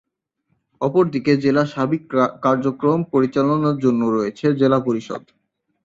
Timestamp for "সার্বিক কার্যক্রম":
1.67-2.99